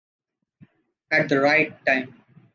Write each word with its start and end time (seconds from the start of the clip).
At 1.11 1.29
the 1.29 1.39
right 1.39 1.77
time! 1.85 2.15